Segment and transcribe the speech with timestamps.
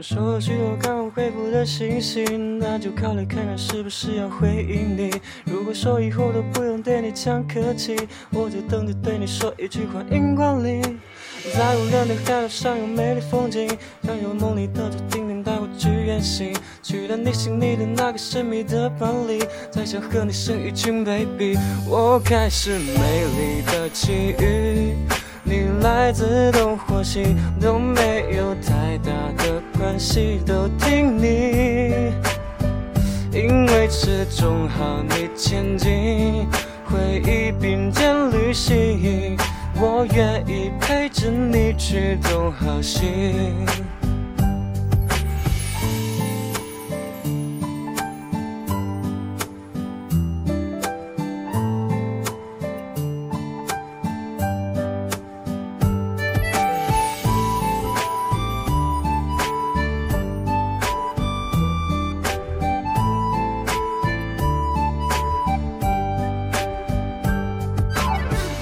[0.00, 2.24] 收了许多刚刚回复的信息，
[2.60, 5.10] 那就考虑看看是不是要回应你。
[5.44, 7.96] 如果说以后都不用对你讲客气，
[8.30, 10.80] 我就等着对你说一句欢迎光临。
[11.52, 13.68] 在无人的海岛上有美丽风景，
[14.04, 21.56] 想有梦里的竹蜻蜓带我去远行，取代你心里的那个神秘的伴侣，再想和你生一群 baby。
[21.88, 24.94] 我开始美丽的奇遇。
[25.44, 32.12] 你来自东或西都没有太大的关系，都听你，
[33.32, 36.48] 因为始终和你前进，
[36.84, 39.36] 回忆并肩旅行，
[39.76, 43.06] 我愿意陪着你去东和西。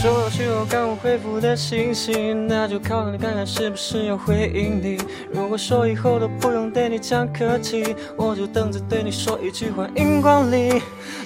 [0.00, 4.96] 收到许多刚回复的信息，那就考虑看看是不是要回应你。
[5.32, 10.80] 如果说以后都不用对你讲客气，我就等着对你说一句欢迎光临。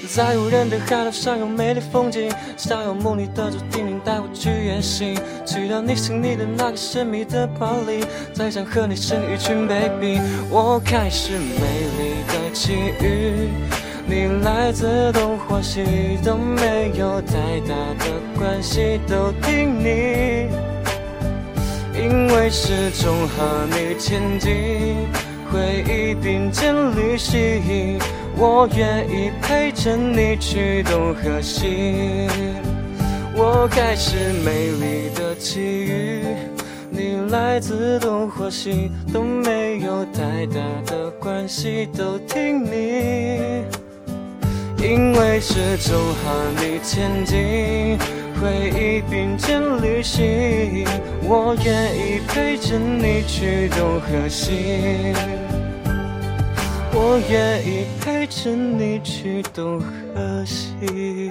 [0.09, 10.19] 在无人的海岛上有美丽风景，想要梦里的竹蜻蜓带我去远行，去到你心里的那个神秘的巴黎，再想和你生一群 baby。
[10.49, 11.61] 我开始美
[11.99, 13.82] 丽的奇遇。
[14.13, 15.83] 你来自东或西
[16.23, 18.05] 都没有太大的
[18.39, 20.49] 关系，都听你，
[21.99, 25.09] 因为始终和你前进，
[25.51, 27.99] 回忆并肩旅行，
[28.37, 32.29] 我愿意陪着你去东和西。
[33.35, 36.23] 我开始美丽的奇遇，
[36.91, 43.65] 你来自东或西都没有太大的关系，都听你。
[44.83, 47.97] 因为始终和你前进，
[48.41, 50.85] 回忆并肩旅行，
[51.23, 55.15] 我愿意陪着你去东和西。
[56.93, 61.31] 我愿意陪着你去东和西。